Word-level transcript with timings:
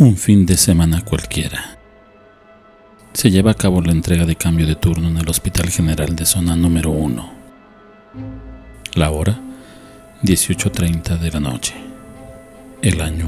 Un 0.00 0.16
fin 0.16 0.46
de 0.46 0.56
semana 0.56 1.02
cualquiera. 1.02 1.76
Se 3.12 3.30
lleva 3.30 3.50
a 3.50 3.54
cabo 3.54 3.82
la 3.82 3.92
entrega 3.92 4.24
de 4.24 4.34
cambio 4.34 4.66
de 4.66 4.74
turno 4.74 5.08
en 5.08 5.18
el 5.18 5.28
Hospital 5.28 5.68
General 5.68 6.16
de 6.16 6.24
Zona 6.24 6.56
número 6.56 6.90
1. 6.90 7.30
La 8.94 9.10
hora, 9.10 9.38
18.30 10.22 11.18
de 11.18 11.30
la 11.30 11.40
noche. 11.40 11.74
El 12.80 13.02
año, 13.02 13.26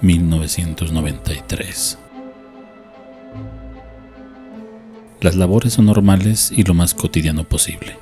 1993. 0.00 1.98
Las 5.20 5.34
labores 5.34 5.72
son 5.72 5.86
normales 5.86 6.52
y 6.54 6.62
lo 6.62 6.74
más 6.74 6.94
cotidiano 6.94 7.42
posible. 7.42 7.98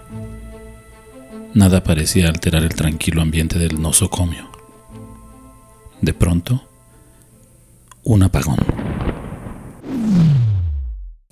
Nada 1.54 1.82
parecía 1.82 2.28
alterar 2.28 2.64
el 2.64 2.74
tranquilo 2.74 3.22
ambiente 3.22 3.58
del 3.58 3.80
nosocomio. 3.80 4.50
De 6.02 6.12
pronto, 6.12 6.65
un 8.06 8.22
apagón. 8.22 8.58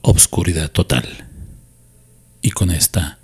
Obscuridad 0.03 0.71
total. 0.73 1.07
Y 2.43 2.51
con 2.51 2.71
esta... 2.71 3.19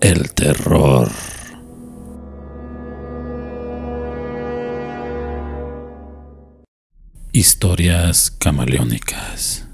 El 0.00 0.32
terror. 0.32 1.10
Historias 7.32 8.30
camaleónicas. 8.30 9.66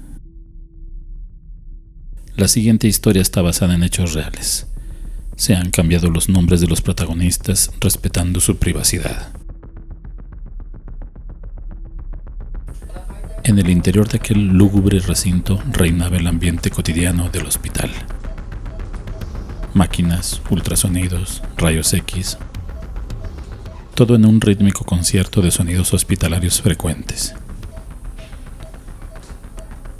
La 2.35 2.47
siguiente 2.47 2.87
historia 2.87 3.21
está 3.21 3.43
basada 3.43 3.75
en 3.75 3.83
hechos 3.83 4.13
reales 4.13 4.72
se 5.43 5.57
han 5.57 5.71
cambiado 5.71 6.09
los 6.09 6.29
nombres 6.29 6.61
de 6.61 6.67
los 6.67 6.81
protagonistas 6.81 7.69
respetando 7.81 8.39
su 8.39 8.55
privacidad. 8.55 9.33
En 13.43 13.59
el 13.59 13.69
interior 13.69 14.07
de 14.07 14.19
aquel 14.19 14.47
lúgubre 14.47 14.99
recinto 14.99 15.61
reinaba 15.69 16.15
el 16.15 16.27
ambiente 16.27 16.69
cotidiano 16.69 17.27
del 17.27 17.45
hospital. 17.45 17.91
Máquinas, 19.73 20.41
ultrasonidos, 20.49 21.43
rayos 21.57 21.93
X, 21.93 22.37
todo 23.95 24.15
en 24.15 24.25
un 24.25 24.39
rítmico 24.39 24.85
concierto 24.85 25.41
de 25.41 25.51
sonidos 25.51 25.93
hospitalarios 25.93 26.61
frecuentes. 26.61 27.35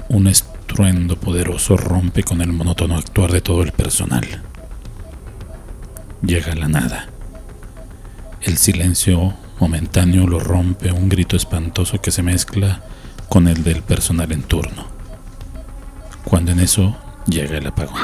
Un 0.08 0.28
estruendo 0.28 1.20
poderoso 1.20 1.76
rompe 1.76 2.24
con 2.24 2.40
el 2.40 2.54
monótono 2.54 2.96
actuar 2.96 3.34
de 3.34 3.42
todo 3.42 3.62
el 3.62 3.74
personal 3.74 4.42
llega 6.24 6.56
la 6.56 6.68
nada. 6.68 7.08
El 8.42 8.58
silencio 8.58 9.34
momentáneo 9.60 10.26
lo 10.26 10.40
rompe 10.40 10.92
un 10.92 11.10
grito 11.10 11.36
espantoso 11.36 12.02
que 12.02 12.12
se 12.12 12.24
mezcla 12.24 12.82
con 13.30 13.48
el 13.48 13.64
del 13.64 13.84
personal 13.84 14.32
en 14.32 14.44
turno. 14.44 14.88
Cuando 16.24 16.52
en 16.52 16.60
eso 16.60 16.98
llega 17.28 17.58
el 17.58 17.68
apagón. 17.68 18.02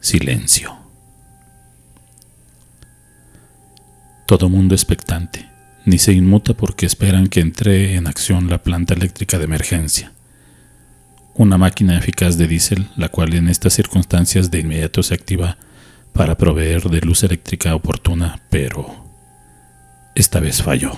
Silencio. 0.00 0.76
Todo 4.26 4.48
mundo 4.48 4.74
expectante, 4.74 5.48
ni 5.84 5.98
se 5.98 6.12
inmuta 6.12 6.54
porque 6.54 6.86
esperan 6.86 7.26
que 7.26 7.40
entre 7.40 7.96
en 7.96 8.06
acción 8.06 8.48
la 8.48 8.62
planta 8.62 8.94
eléctrica 8.94 9.38
de 9.38 9.44
emergencia. 9.44 10.12
Una 11.34 11.58
máquina 11.58 11.98
eficaz 11.98 12.38
de 12.38 12.46
diésel, 12.46 12.88
la 12.96 13.08
cual 13.08 13.34
en 13.34 13.48
estas 13.48 13.72
circunstancias 13.74 14.50
de 14.50 14.60
inmediato 14.60 15.02
se 15.02 15.14
activa 15.14 15.58
para 16.12 16.36
proveer 16.36 16.82
de 16.90 17.00
luz 17.00 17.22
eléctrica 17.22 17.74
oportuna, 17.74 18.42
pero 18.50 19.04
esta 20.14 20.40
vez 20.40 20.62
falló. 20.62 20.92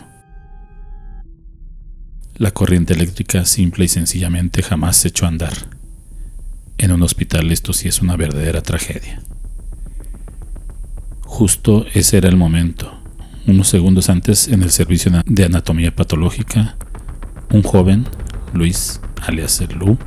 La 2.37 2.50
corriente 2.50 2.95
eléctrica 2.95 3.45
simple 3.45 3.84
y 3.84 3.89
sencillamente 3.89 4.62
jamás 4.62 4.97
se 4.97 5.09
echó 5.09 5.27
a 5.27 5.28
andar. 5.28 5.53
En 6.78 6.91
un 6.91 7.03
hospital 7.03 7.53
esto 7.53 7.72
sí 7.72 7.89
es 7.89 8.01
una 8.03 8.17
verdadera 8.17 8.62
tragedia. 8.62 9.22
Justo 11.21 11.87
ese 11.95 12.19
era 12.19 12.28
el 12.28 12.37
momento. 12.37 13.01
Unos 13.47 13.69
segundos 13.69 14.09
antes, 14.09 14.49
en 14.49 14.62
el 14.62 14.71
servicio 14.71 15.12
de 15.27 15.45
anatomía 15.45 15.95
patológica, 15.95 16.77
un 17.51 17.62
joven, 17.62 18.06
Luis, 18.55 19.01
alias 19.21 19.62
Lu, 19.75 19.99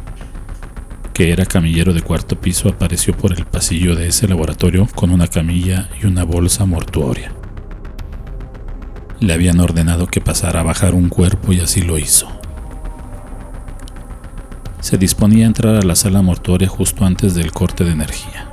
que 1.15 1.31
era 1.31 1.45
camillero 1.45 1.93
de 1.93 2.01
cuarto 2.01 2.37
piso, 2.37 2.67
apareció 2.67 3.15
por 3.15 3.31
el 3.31 3.45
pasillo 3.45 3.95
de 3.95 4.09
ese 4.09 4.27
laboratorio 4.27 4.85
con 4.95 5.11
una 5.11 5.29
camilla 5.29 5.87
y 6.01 6.07
una 6.07 6.25
bolsa 6.25 6.65
mortuoria. 6.65 7.31
Le 9.21 9.31
habían 9.31 9.61
ordenado 9.61 10.07
que 10.07 10.19
pasara 10.19 10.59
a 10.59 10.63
bajar 10.63 10.93
un 10.93 11.07
cuerpo 11.07 11.53
y 11.53 11.61
así 11.61 11.81
lo 11.81 11.97
hizo. 11.97 12.27
Se 14.81 14.97
disponía 14.97 15.45
a 15.45 15.47
entrar 15.47 15.75
a 15.75 15.83
la 15.83 15.95
sala 15.95 16.21
mortuoria 16.21 16.67
justo 16.67 17.05
antes 17.05 17.33
del 17.33 17.53
corte 17.53 17.85
de 17.85 17.91
energía. 17.91 18.49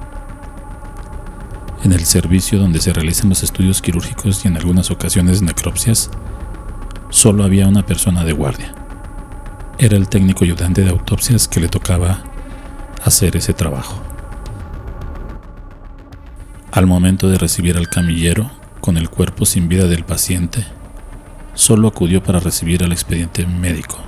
En 1.82 1.90
el 1.90 2.04
servicio 2.04 2.60
donde 2.60 2.80
se 2.80 2.92
realizan 2.92 3.30
los 3.30 3.42
estudios 3.42 3.82
quirúrgicos 3.82 4.44
y 4.44 4.48
en 4.48 4.56
algunas 4.56 4.92
ocasiones 4.92 5.42
necropsias, 5.42 6.12
solo 7.10 7.42
había 7.42 7.66
una 7.66 7.84
persona 7.84 8.22
de 8.22 8.34
guardia. 8.34 8.72
Era 9.80 9.96
el 9.96 10.08
técnico 10.08 10.44
ayudante 10.44 10.82
de 10.82 10.90
autopsias 10.90 11.48
que 11.48 11.58
le 11.58 11.66
tocaba 11.66 12.22
hacer 13.04 13.36
ese 13.36 13.52
trabajo. 13.52 14.00
Al 16.70 16.86
momento 16.86 17.28
de 17.28 17.38
recibir 17.38 17.76
al 17.76 17.88
camillero, 17.88 18.50
con 18.80 18.96
el 18.96 19.10
cuerpo 19.10 19.44
sin 19.46 19.68
vida 19.68 19.86
del 19.86 20.04
paciente, 20.04 20.64
solo 21.54 21.88
acudió 21.88 22.22
para 22.22 22.40
recibir 22.40 22.82
al 22.82 22.92
expediente 22.92 23.46
médico. 23.46 23.98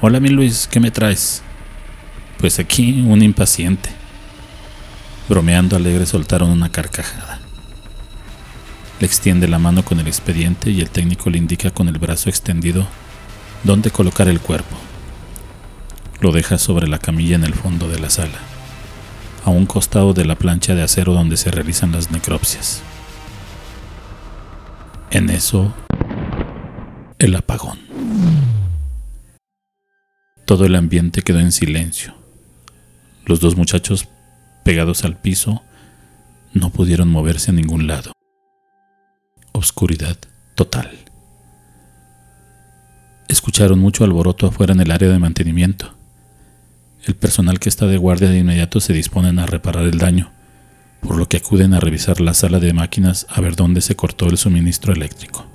Hola 0.00 0.20
mi 0.20 0.28
Luis, 0.28 0.68
¿qué 0.70 0.78
me 0.80 0.90
traes? 0.90 1.42
Pues 2.38 2.58
aquí 2.58 3.02
un 3.02 3.22
impaciente. 3.22 3.90
Bromeando 5.28 5.76
alegre 5.76 6.06
soltaron 6.06 6.50
una 6.50 6.70
carcajada. 6.70 7.40
Le 9.00 9.06
extiende 9.06 9.48
la 9.48 9.58
mano 9.58 9.84
con 9.84 9.98
el 10.00 10.06
expediente 10.06 10.70
y 10.70 10.80
el 10.80 10.90
técnico 10.90 11.30
le 11.30 11.38
indica 11.38 11.70
con 11.70 11.88
el 11.88 11.98
brazo 11.98 12.30
extendido 12.30 12.86
dónde 13.64 13.90
colocar 13.90 14.28
el 14.28 14.40
cuerpo. 14.40 14.87
Lo 16.20 16.32
deja 16.32 16.58
sobre 16.58 16.88
la 16.88 16.98
camilla 16.98 17.36
en 17.36 17.44
el 17.44 17.54
fondo 17.54 17.88
de 17.88 18.00
la 18.00 18.10
sala, 18.10 18.38
a 19.44 19.50
un 19.50 19.66
costado 19.66 20.14
de 20.14 20.24
la 20.24 20.34
plancha 20.34 20.74
de 20.74 20.82
acero 20.82 21.12
donde 21.12 21.36
se 21.36 21.50
realizan 21.50 21.92
las 21.92 22.10
necropsias. 22.10 22.82
En 25.10 25.30
eso, 25.30 25.72
el 27.18 27.36
apagón. 27.36 27.78
Todo 30.44 30.64
el 30.64 30.74
ambiente 30.74 31.22
quedó 31.22 31.40
en 31.40 31.52
silencio. 31.52 32.14
Los 33.24 33.40
dos 33.40 33.56
muchachos, 33.56 34.08
pegados 34.64 35.04
al 35.04 35.16
piso, 35.16 35.62
no 36.52 36.70
pudieron 36.70 37.08
moverse 37.08 37.50
a 37.50 37.54
ningún 37.54 37.86
lado. 37.86 38.12
Obscuridad 39.52 40.16
total. 40.54 40.90
Escucharon 43.28 43.78
mucho 43.78 44.04
alboroto 44.04 44.46
afuera 44.46 44.72
en 44.72 44.80
el 44.80 44.90
área 44.90 45.10
de 45.10 45.18
mantenimiento. 45.18 45.97
El 47.08 47.16
personal 47.16 47.58
que 47.58 47.70
está 47.70 47.86
de 47.86 47.96
guardia 47.96 48.28
de 48.28 48.36
inmediato 48.36 48.80
se 48.80 48.92
disponen 48.92 49.38
a 49.38 49.46
reparar 49.46 49.84
el 49.84 49.96
daño, 49.96 50.30
por 51.00 51.16
lo 51.16 51.26
que 51.26 51.38
acuden 51.38 51.72
a 51.72 51.80
revisar 51.80 52.20
la 52.20 52.34
sala 52.34 52.60
de 52.60 52.74
máquinas 52.74 53.26
a 53.30 53.40
ver 53.40 53.56
dónde 53.56 53.80
se 53.80 53.96
cortó 53.96 54.26
el 54.26 54.36
suministro 54.36 54.92
eléctrico. 54.92 55.46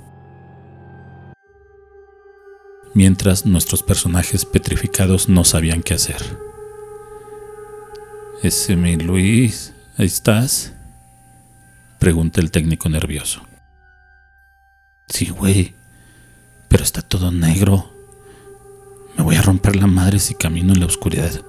Mientras 2.92 3.46
nuestros 3.46 3.84
personajes 3.84 4.44
petrificados 4.44 5.28
no 5.28 5.44
sabían 5.44 5.84
qué 5.84 5.94
hacer. 5.94 6.36
Ese 8.42 8.74
mi 8.74 8.96
Luis, 8.96 9.74
¿ahí 9.96 10.06
estás? 10.06 10.72
Pregunta 12.00 12.40
el 12.40 12.50
técnico 12.50 12.88
nervioso. 12.88 13.42
Sí, 15.06 15.28
güey, 15.28 15.76
pero 16.66 16.82
está 16.82 17.00
todo 17.00 17.30
negro. 17.30 17.93
Me 19.16 19.22
voy 19.22 19.36
a 19.36 19.42
romper 19.42 19.76
la 19.76 19.86
madre 19.86 20.18
si 20.18 20.34
camino 20.34 20.72
en 20.72 20.80
la 20.80 20.86
oscuridad. 20.86 21.42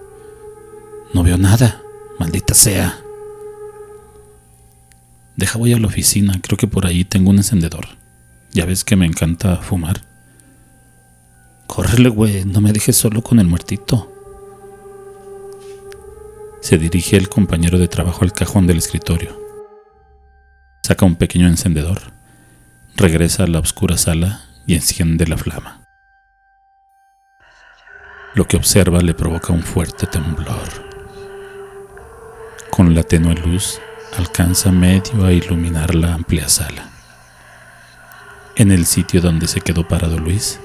No 1.14 1.24
veo 1.24 1.38
nada, 1.38 1.82
maldita 2.20 2.54
sea. 2.54 3.00
Deja 5.36 5.58
voy 5.58 5.74
a 5.74 5.80
la 5.80 5.88
oficina, 5.88 6.40
creo 6.42 6.58
que 6.58 6.68
por 6.68 6.86
ahí 6.86 7.04
tengo 7.04 7.30
un 7.30 7.38
encendedor. 7.38 7.88
Ya 8.52 8.66
ves 8.66 8.84
que 8.84 8.96
me 8.96 9.06
encanta 9.06 9.58
fumar. 9.58 10.02
Córrele, 11.68 12.10
güey, 12.10 12.46
no 12.46 12.62
me 12.62 12.72
dejes 12.72 12.96
solo 12.96 13.22
con 13.22 13.40
el 13.40 13.48
muertito. 13.48 14.12
Se 16.62 16.78
dirige 16.78 17.18
el 17.18 17.30
compañero 17.30 17.78
de 17.78 17.88
trabajo 17.88 18.24
al 18.24 18.34
cajón 18.34 18.66
del 18.66 18.78
escritorio. 18.78 19.40
Saca 20.84 21.06
un 21.06 21.16
pequeño 21.16 21.48
encendedor, 21.48 22.14
regresa 22.96 23.44
a 23.44 23.48
la 23.48 23.60
oscura 23.60 23.98
sala 23.98 24.46
y 24.66 24.76
enciende 24.76 25.28
la 25.28 25.38
flama. 25.38 25.85
Lo 28.36 28.46
que 28.46 28.58
observa 28.58 29.00
le 29.00 29.14
provoca 29.14 29.54
un 29.54 29.64
fuerte 29.64 30.08
temblor. 30.08 30.68
Con 32.70 32.94
la 32.94 33.04
tenue 33.04 33.34
luz 33.34 33.80
alcanza 34.18 34.74
medio 34.74 35.26
a 35.26 35.32
iluminar 35.32 35.96
la 35.96 36.14
amplia 36.14 36.50
sala. 36.50 36.90
En 38.58 38.72
el 38.72 38.86
sitio 38.86 39.22
donde 39.22 39.48
se 39.48 39.62
quedó 39.62 39.88
parado 39.88 40.18
Luis, 40.20 40.60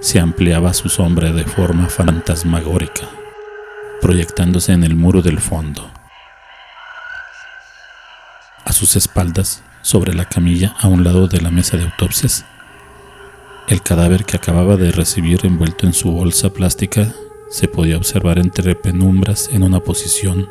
se 0.00 0.20
ampliaba 0.20 0.74
su 0.74 0.90
sombra 0.90 1.32
de 1.32 1.44
forma 1.44 1.88
fantasmagórica, 1.88 3.08
proyectándose 4.02 4.72
en 4.72 4.84
el 4.84 4.94
muro 4.94 5.22
del 5.22 5.40
fondo. 5.40 5.90
A 8.66 8.74
sus 8.74 8.94
espaldas, 8.96 9.62
sobre 9.80 10.12
la 10.12 10.26
camilla 10.26 10.74
a 10.78 10.88
un 10.88 11.02
lado 11.02 11.28
de 11.28 11.40
la 11.40 11.50
mesa 11.50 11.78
de 11.78 11.84
autopsias, 11.84 12.44
el 13.68 13.82
cadáver 13.82 14.24
que 14.24 14.36
acababa 14.36 14.76
de 14.76 14.92
recibir 14.92 15.46
envuelto 15.46 15.86
en 15.86 15.94
su 15.94 16.10
bolsa 16.12 16.52
plástica 16.52 17.14
se 17.50 17.68
podía 17.68 17.96
observar 17.96 18.38
entre 18.38 18.74
penumbras 18.74 19.48
en 19.52 19.62
una 19.62 19.80
posición 19.80 20.48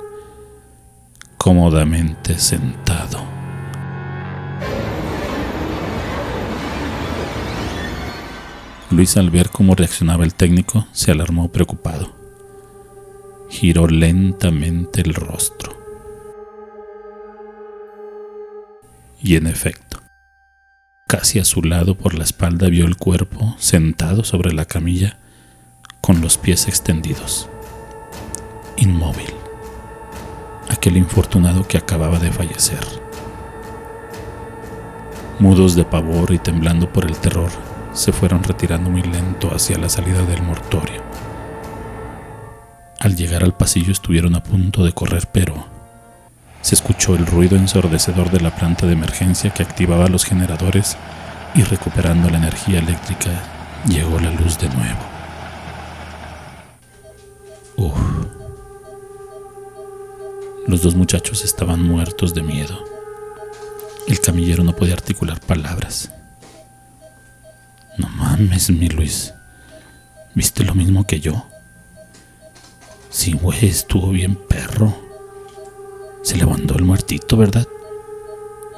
cómodamente 1.38 2.40
sentado. 2.40 3.24
Luis 8.90 9.18
al 9.18 9.30
ver 9.30 9.50
cómo 9.50 9.76
reaccionaba 9.76 10.24
el 10.24 10.36
técnico 10.36 10.88
se 10.92 11.12
alarmó 11.12 11.52
preocupado. 11.52 12.14
Giró 13.50 13.88
lentamente 13.88 15.02
el 15.02 15.14
rostro. 15.14 15.76
Y 19.22 19.36
en 19.36 19.48
efecto, 19.48 19.83
casi 21.14 21.38
a 21.38 21.46
su 21.46 21.62
lado 21.62 21.94
por 21.94 22.16
la 22.16 22.24
espalda 22.24 22.70
vio 22.70 22.88
el 22.88 22.98
cuerpo 22.98 23.56
sentado 23.60 24.24
sobre 24.24 24.52
la 24.52 24.66
camilla 24.66 25.20
con 26.02 26.22
los 26.22 26.40
pies 26.40 26.68
extendidos, 26.68 27.48
inmóvil, 28.78 29.32
aquel 30.70 30.98
infortunado 30.98 31.68
que 31.68 31.78
acababa 31.78 32.18
de 32.18 32.32
fallecer. 32.32 32.84
Mudos 35.38 35.76
de 35.76 35.86
pavor 35.86 36.34
y 36.34 36.40
temblando 36.40 36.92
por 36.92 37.06
el 37.06 37.16
terror, 37.18 37.52
se 37.94 38.12
fueron 38.12 38.44
retirando 38.44 38.90
muy 38.90 39.04
lento 39.04 39.54
hacia 39.54 39.78
la 39.78 39.90
salida 39.90 40.24
del 40.24 40.42
mortorio. 40.42 41.04
Al 43.00 43.16
llegar 43.16 43.44
al 43.44 43.56
pasillo 43.56 43.92
estuvieron 43.92 44.34
a 44.34 44.42
punto 44.42 44.84
de 44.84 44.94
correr, 44.94 45.28
pero 45.32 45.73
se 46.64 46.76
escuchó 46.76 47.14
el 47.16 47.26
ruido 47.26 47.58
ensordecedor 47.58 48.32
de 48.32 48.40
la 48.40 48.56
planta 48.56 48.88
de 48.88 48.94
emergencia 48.94 49.52
que 49.52 49.64
activaba 49.64 50.08
los 50.08 50.24
generadores 50.24 50.98
y 51.54 51.62
recuperando 51.64 52.30
la 52.30 52.38
energía 52.38 52.80
eléctrica 52.80 53.30
llegó 53.86 54.18
la 54.18 54.32
luz 54.32 54.58
de 54.58 54.70
nuevo. 54.70 55.00
Uf. 57.76 58.00
Los 60.66 60.82
dos 60.82 60.96
muchachos 60.96 61.44
estaban 61.44 61.84
muertos 61.84 62.34
de 62.34 62.44
miedo. 62.44 62.82
El 64.08 64.22
camillero 64.22 64.64
no 64.64 64.74
podía 64.74 64.94
articular 64.94 65.42
palabras. 65.42 66.14
No 67.98 68.08
mames, 68.08 68.70
mi 68.70 68.88
Luis. 68.88 69.34
¿Viste 70.34 70.64
lo 70.64 70.74
mismo 70.76 71.06
que 71.06 71.20
yo? 71.20 71.46
Sí, 73.10 73.34
güey, 73.34 73.66
estuvo 73.66 74.12
bien 74.12 74.36
perro. 74.36 75.03
Se 76.24 76.38
levantó 76.38 76.76
el 76.76 76.86
muertito, 76.86 77.38
¿verdad? 77.38 77.68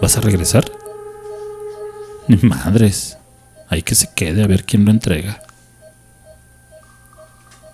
¿Vas 0.02 0.18
a 0.18 0.22
regresar? 0.22 0.66
Ni 2.28 2.38
madres. 2.38 3.18
Hay 3.70 3.84
que 3.84 3.96
se 3.96 4.10
quede 4.14 4.44
a 4.44 4.48
ver 4.48 4.66
quién 4.66 4.84
lo 4.84 4.92
entrega. 4.92 5.42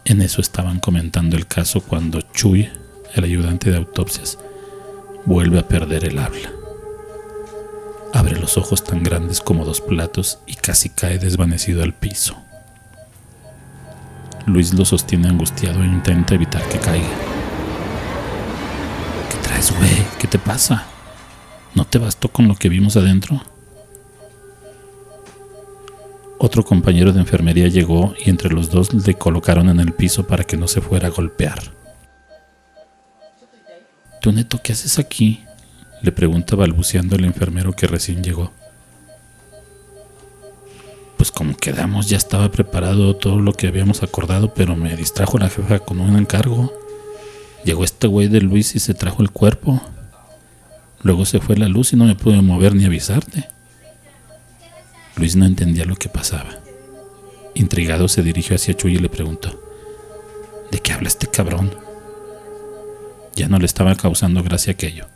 En 0.03 0.21
eso 0.21 0.41
estaban 0.41 0.79
comentando 0.79 1.37
el 1.37 1.47
caso 1.47 1.81
cuando 1.81 2.21
Chuy, 2.21 2.69
el 3.13 3.23
ayudante 3.23 3.71
de 3.71 3.77
autopsias, 3.77 4.37
vuelve 5.25 5.59
a 5.59 5.67
perder 5.67 6.05
el 6.05 6.19
habla. 6.19 6.51
Abre 8.13 8.37
los 8.37 8.57
ojos 8.57 8.83
tan 8.83 9.03
grandes 9.03 9.39
como 9.39 9.63
dos 9.63 9.79
platos 9.79 10.39
y 10.45 10.55
casi 10.55 10.89
cae 10.89 11.17
desvanecido 11.17 11.81
al 11.81 11.93
piso. 11.93 12.35
Luis 14.47 14.73
lo 14.73 14.83
sostiene 14.83 15.29
angustiado 15.29 15.81
e 15.81 15.85
intenta 15.85 16.35
evitar 16.35 16.67
que 16.67 16.79
caiga. 16.79 17.40
¿Qué 19.61 19.67
traes, 19.67 19.77
güey? 19.77 20.07
¿Qué 20.17 20.27
te 20.27 20.39
pasa? 20.39 20.87
¿No 21.75 21.85
te 21.85 21.99
bastó 21.99 22.29
con 22.29 22.47
lo 22.47 22.55
que 22.55 22.67
vimos 22.67 22.97
adentro? 22.97 23.43
Otro 26.39 26.65
compañero 26.65 27.13
de 27.13 27.19
enfermería 27.19 27.67
llegó 27.67 28.15
y 28.25 28.31
entre 28.31 28.49
los 28.49 28.71
dos 28.71 28.91
le 28.91 29.13
colocaron 29.13 29.69
en 29.69 29.79
el 29.79 29.93
piso 29.93 30.25
para 30.25 30.45
que 30.45 30.57
no 30.57 30.67
se 30.67 30.81
fuera 30.81 31.09
a 31.09 31.11
golpear. 31.11 31.59
¿Tú 34.19 34.31
neto 34.31 34.59
qué 34.63 34.73
haces 34.73 34.97
aquí? 34.97 35.43
le 36.01 36.11
pregunta 36.11 36.55
balbuceando 36.55 37.15
el 37.15 37.25
enfermero 37.25 37.73
que 37.73 37.85
recién 37.85 38.23
llegó. 38.23 38.51
Pues 41.17 41.29
como 41.29 41.55
quedamos, 41.55 42.09
ya 42.09 42.17
estaba 42.17 42.49
preparado 42.49 43.15
todo 43.15 43.39
lo 43.39 43.53
que 43.53 43.67
habíamos 43.67 44.01
acordado, 44.01 44.55
pero 44.55 44.75
me 44.75 44.95
distrajo 44.95 45.37
la 45.37 45.49
jefa 45.49 45.77
con 45.77 45.99
un 45.99 46.15
encargo. 46.15 46.80
Llegó 47.63 47.83
este 47.83 48.07
güey 48.07 48.27
de 48.27 48.41
Luis 48.41 48.75
y 48.75 48.79
se 48.79 48.93
trajo 48.93 49.21
el 49.21 49.31
cuerpo. 49.31 49.81
Luego 51.03 51.25
se 51.25 51.39
fue 51.39 51.57
la 51.57 51.67
luz 51.67 51.93
y 51.93 51.95
no 51.95 52.05
me 52.05 52.15
pude 52.15 52.41
mover 52.41 52.75
ni 52.75 52.85
avisarte. 52.85 53.47
Luis 55.15 55.35
no 55.35 55.45
entendía 55.45 55.85
lo 55.85 55.95
que 55.95 56.09
pasaba. 56.09 56.59
Intrigado 57.53 58.07
se 58.07 58.23
dirigió 58.23 58.55
hacia 58.55 58.75
Chuy 58.75 58.95
y 58.95 58.99
le 58.99 59.09
preguntó, 59.09 59.61
¿de 60.71 60.79
qué 60.79 60.93
habla 60.93 61.09
este 61.09 61.27
cabrón? 61.27 61.75
Ya 63.35 63.47
no 63.47 63.59
le 63.59 63.65
estaba 63.65 63.95
causando 63.95 64.43
gracia 64.43 64.73
aquello. 64.73 65.07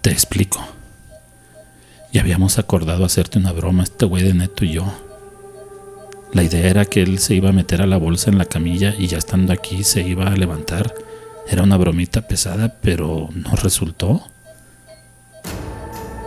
Te 0.00 0.10
explico. 0.10 0.60
Ya 2.12 2.22
habíamos 2.22 2.58
acordado 2.58 3.04
hacerte 3.04 3.38
una 3.38 3.52
broma 3.52 3.84
este 3.84 4.06
güey 4.06 4.24
de 4.24 4.34
Neto 4.34 4.64
y 4.64 4.72
yo. 4.72 5.09
La 6.32 6.44
idea 6.44 6.68
era 6.68 6.84
que 6.84 7.02
él 7.02 7.18
se 7.18 7.34
iba 7.34 7.48
a 7.48 7.52
meter 7.52 7.82
a 7.82 7.86
la 7.86 7.96
bolsa 7.96 8.30
en 8.30 8.38
la 8.38 8.44
camilla 8.44 8.94
y 8.96 9.08
ya 9.08 9.18
estando 9.18 9.52
aquí 9.52 9.82
se 9.82 10.02
iba 10.02 10.28
a 10.28 10.36
levantar. 10.36 10.94
Era 11.48 11.64
una 11.64 11.76
bromita 11.76 12.22
pesada, 12.22 12.76
pero 12.80 13.28
no 13.34 13.56
resultó. 13.56 14.22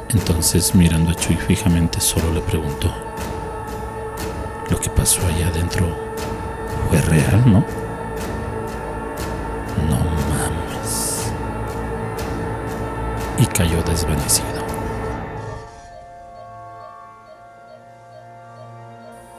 Entonces, 0.09 0.75
mirando 0.75 1.11
a 1.11 1.15
Chuy 1.15 1.38
fijamente, 1.38 2.01
solo 2.01 2.33
le 2.33 2.41
preguntó, 2.41 2.94
¿lo 4.69 4.77
que 4.77 4.89
pasó 4.89 5.25
allá 5.25 5.48
adentro 5.48 5.88
fue 6.89 7.01
real, 7.01 7.41
no? 7.45 7.65
No 9.89 9.98
mames. 10.29 11.31
Y 13.39 13.45
cayó 13.45 13.81
desvanecido. 13.83 14.62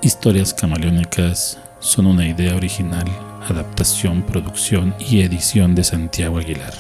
Historias 0.05 0.53
camaleónicas 0.53 1.59
son 1.81 2.05
una 2.05 2.29
idea 2.29 2.55
original, 2.57 3.07
adaptación, 3.49 4.23
producción 4.23 4.95
y 4.99 5.23
edición 5.23 5.75
de 5.75 5.83
Santiago 5.83 6.37
Aguilar. 6.37 6.75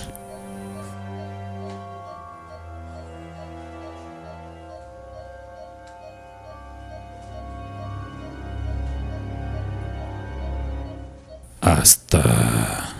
Hasta 11.63 12.91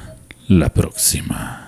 la 0.49 0.71
próxima. 0.71 1.64